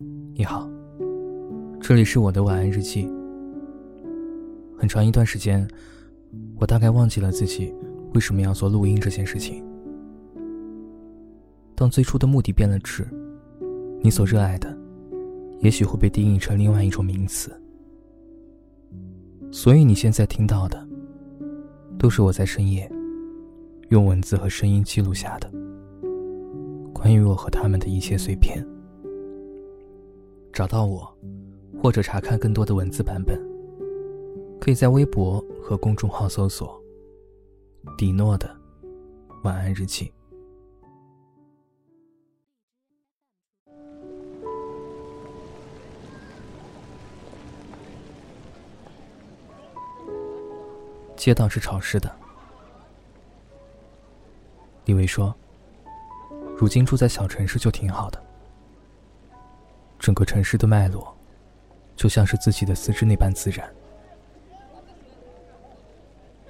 [0.00, 0.70] 你好，
[1.80, 3.10] 这里是我的晚安日记。
[4.78, 5.66] 很长一段时间，
[6.54, 7.74] 我大概忘记了自己
[8.14, 9.60] 为什么要做录音这件事情。
[11.74, 13.08] 当最初的目的变了质，
[14.00, 14.78] 你所热爱的，
[15.58, 17.50] 也许会被定义成另外一种名词。
[19.50, 20.86] 所以你现在听到的，
[21.98, 22.88] 都是我在深夜
[23.88, 25.50] 用文字和声音记录下的
[26.92, 28.64] 关于我和他们的一切碎片。
[30.58, 31.16] 找到我，
[31.80, 33.40] 或者查看更多的文字版本，
[34.60, 36.82] 可以在微博和公众号搜索
[37.96, 38.50] “迪诺的
[39.44, 40.12] 晚安日记”。
[51.14, 52.12] 街道是潮湿的。
[54.86, 55.32] 李维说
[56.58, 58.20] ：“如今住在小城市就挺好的，
[59.98, 61.14] 整个城市的脉络，
[61.96, 63.68] 就像是自己的四肢那般自然。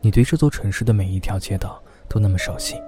[0.00, 2.80] 你对这座城市的每一条街道都那么熟悉，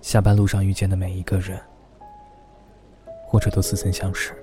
[0.00, 1.60] 下班路上遇见的每一个人，
[3.26, 4.34] 或者都似曾相识。”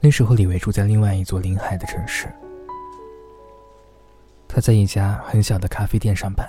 [0.00, 2.28] 那时候，李维住在另外一座临海的城市。
[4.46, 6.48] 他在一家很小的咖啡店上班。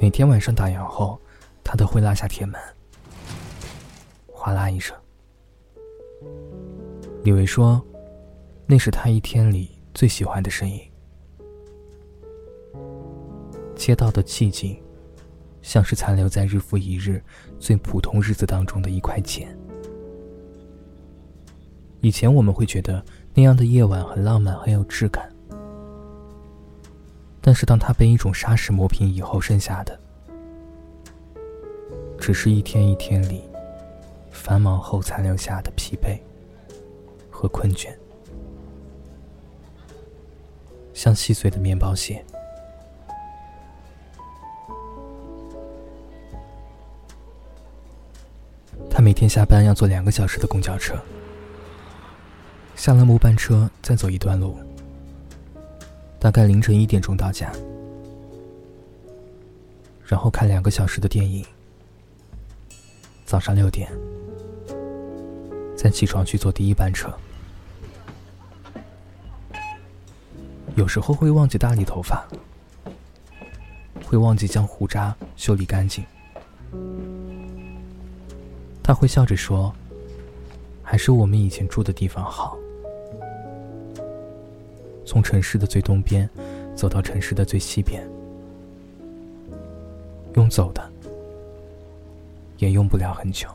[0.00, 1.20] 每天晚上打烊后，
[1.64, 2.60] 他都会拉下铁门，
[4.26, 4.96] 哗啦一声。
[7.24, 7.82] 李维说
[8.66, 10.80] ：“那是他一天里最喜欢的声音。”
[13.74, 14.80] 街道的寂静，
[15.62, 17.20] 像是残留在日复一日
[17.58, 19.48] 最普通日子当中的一块茧。
[22.02, 25.28] 以前我们会觉得那样的夜晚很浪漫，很有质感。
[27.40, 29.98] 但是当它被一种沙石磨平以后，剩下的
[32.26, 33.42] 只是一天一天里
[34.30, 36.18] 繁忙后残留下的疲惫
[37.30, 37.94] 和困倦，
[40.94, 42.24] 像细碎的面包屑。
[48.88, 50.96] 他每天下班要坐两个小时的公交车。
[52.74, 54.56] 下了末班车，再走一段路，
[56.18, 57.52] 大概凌晨一点钟到家，
[60.06, 61.44] 然后看两个小时的电影。
[63.34, 63.90] 早上六点，
[65.76, 67.12] 再起床去坐第一班车。
[70.76, 72.24] 有时候会忘记打理头发，
[74.04, 76.04] 会忘记将胡渣修理干净。
[78.84, 79.74] 他会笑着说
[80.80, 82.56] ：“还是我们以前住的地方好。”
[85.04, 86.30] 从城市的最东边
[86.76, 88.08] 走到城市的最西边，
[90.36, 90.88] 用走的
[92.58, 93.48] 也用不了很久。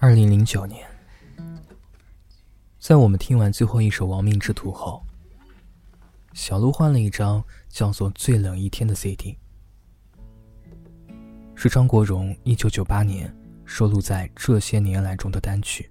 [0.00, 0.86] 二零零九年，
[2.78, 5.02] 在我们听完最后一首《亡命之徒》后。
[6.34, 9.36] 小鹿换了一张叫做《最冷一天》的 CD，
[11.56, 13.34] 是张国荣一九九八年
[13.64, 15.90] 收录在《这些年来》中的单曲。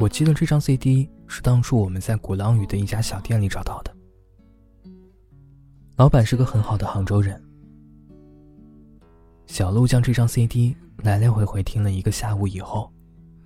[0.00, 3.94] 我记得这张 CD 是当初我们在鼓浪屿的一家小店里找到的，
[5.96, 7.38] 老板是个很好的杭州人。
[9.46, 12.90] 小鹿将这张 CD 来来回回听了一个下午以后，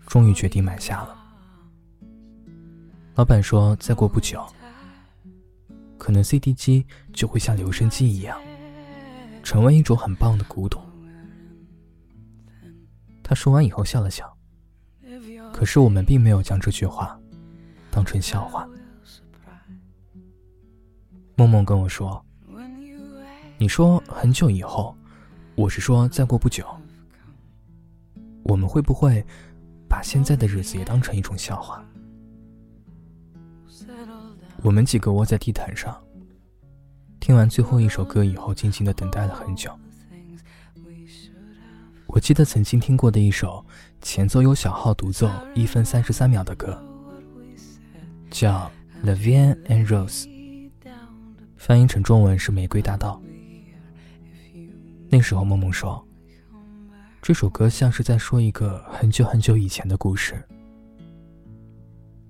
[0.07, 1.17] 终于决定买下了。
[3.17, 4.41] 老板说：“再过不久。”
[5.99, 8.41] 可能 CD 机就会像留声机一样，
[9.43, 10.81] 成为一种很棒的古董。
[13.25, 14.34] 他说完以后笑了笑，
[15.55, 17.17] 可是我们并没有将这句话
[17.89, 18.69] 当成笑话。
[21.37, 22.21] 梦梦跟我说
[23.57, 24.97] ：“你说很久以后，
[25.55, 26.67] 我是说再过不久，
[28.43, 29.25] 我们会不会
[29.89, 31.85] 把现在的日子也当成一种笑话？”
[34.65, 35.97] 我们几个窝在地毯上，
[37.21, 39.71] 听完最后一首歌以后，静静的等待了很久。
[42.09, 43.65] 我记得曾经听过的一首
[44.05, 46.79] 前奏由小号独奏一分三十三秒的歌，
[48.31, 48.71] 叫
[49.03, 50.27] 《The Vine and Rose》，
[51.57, 53.19] 翻译成中文是《玫瑰大道》。
[55.09, 56.07] 那时候，梦梦说，
[57.23, 60.35] 这首歌像是在说一个很久很久以前的故事。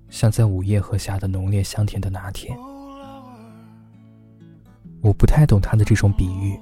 [0.08, 2.56] 像在午夜喝下的浓烈香甜的拿铁，
[5.02, 6.56] 我不太懂他的这种比喻，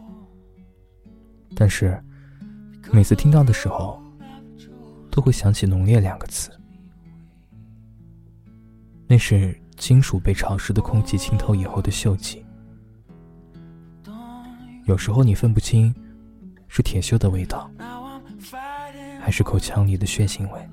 [1.54, 2.02] 但是
[2.90, 4.01] 每次听到的时候，
[5.12, 6.50] 都会想起“浓烈”两个字。
[9.06, 12.42] 那是金属被潮湿的空气浸透以后的锈迹。
[14.86, 15.94] 有时候你分不清，
[16.66, 17.70] 是铁锈的味道，
[19.20, 20.68] 还是口腔里的血腥味。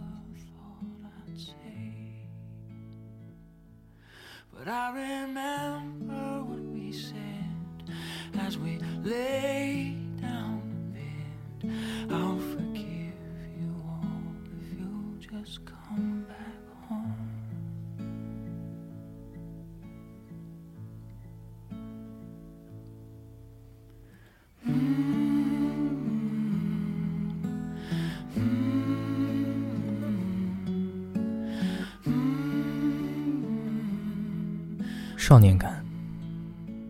[35.30, 35.86] 少年感，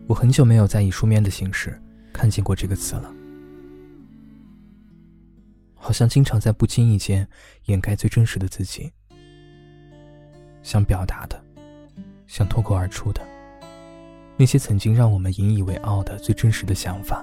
[0.06, 1.78] 我很久没有再以书面的形式
[2.10, 3.14] 看见过这个词了，
[5.74, 7.28] 好像经常在不经意间
[7.66, 8.90] 掩盖最真实的自己，
[10.62, 11.38] 想表达的，
[12.26, 13.20] 想脱口而出的，
[14.38, 17.22] 那些曾经让我们引以为傲的最真实的想法，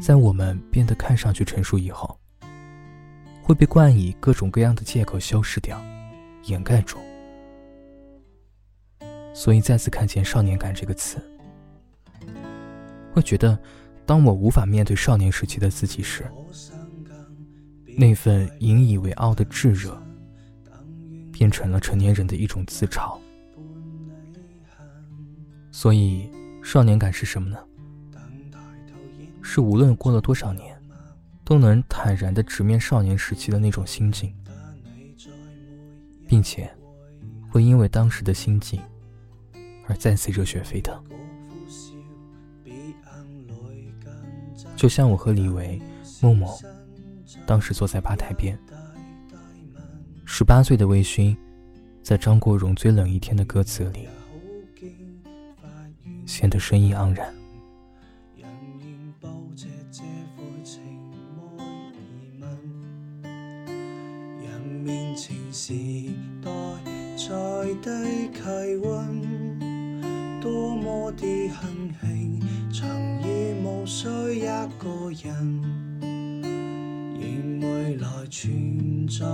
[0.00, 2.18] 在我们变得看上去成熟以后，
[3.42, 5.78] 会被冠以各种各样的借口修饰掉，
[6.44, 6.96] 掩盖住。
[9.34, 11.18] 所以再次看见“少年感”这个词，
[13.12, 13.58] 会觉得，
[14.06, 16.24] 当我无法面对少年时期的自己时，
[17.98, 20.00] 那份引以为傲的炙热，
[21.32, 23.18] 变成了成年人的一种自嘲。
[25.72, 26.30] 所以，
[26.62, 27.58] 少年感是什么呢？
[29.42, 30.80] 是无论过了多少年，
[31.44, 34.32] 都能坦然的直面少年时期的那种心境，
[36.28, 36.72] 并且，
[37.50, 38.80] 会因为当时的心境。
[39.86, 41.02] 而再次热血沸腾，
[44.76, 45.80] 就像我和李维、
[46.20, 46.58] 默默
[47.46, 48.58] 当时坐在吧台边，
[50.24, 51.36] 十八岁的魏勋，
[52.02, 54.08] 在张国荣《最冷一天》的歌词里，
[56.26, 57.34] 显得生意盎然。
[66.42, 66.78] 多
[70.84, 72.38] 么的庆幸，
[72.70, 72.86] 曾
[73.22, 74.42] 已无需一
[74.78, 75.62] 个人，
[76.02, 77.22] 而
[77.62, 79.24] 未来存在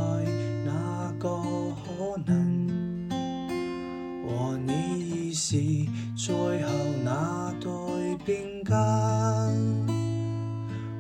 [0.64, 1.28] 那个
[1.74, 3.10] 可能？
[4.28, 4.70] 和你
[5.28, 5.56] 已是
[6.14, 6.32] 最
[6.62, 6.70] 后
[7.04, 7.68] 那对
[8.24, 8.76] 并肩，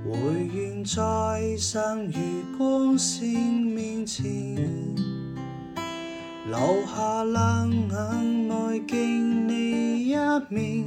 [0.04, 0.10] 回
[0.52, 2.18] 愿在生如
[2.58, 4.56] 光线面前，
[6.50, 10.10] 留下冷眼内敬你。
[10.10, 10.14] 一
[10.48, 10.84] 面，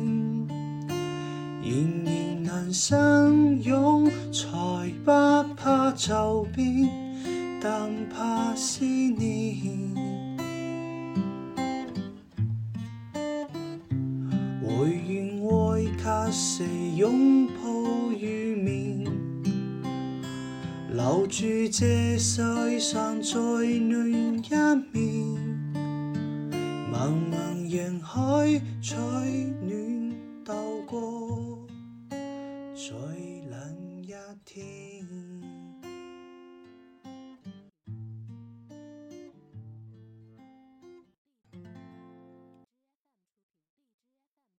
[1.63, 5.12] 仍然能相拥，才不
[5.56, 6.89] 怕骤变，
[7.62, 9.95] 但怕思念。
[14.62, 15.86] 回愿爱
[16.27, 16.63] 及时
[16.98, 19.06] 拥抱雨面，
[20.92, 24.54] 留住这世上最暖一
[24.92, 25.12] 面。
[28.15, 30.54] 海，取暖渡
[30.86, 31.68] 过
[32.75, 32.94] 最
[33.50, 34.13] 冷一
[34.45, 35.23] 天。